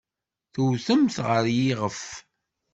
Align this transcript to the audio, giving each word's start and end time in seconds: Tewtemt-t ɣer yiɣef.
Tewtemt-t 0.53 1.17
ɣer 1.27 1.45
yiɣef. 1.57 2.01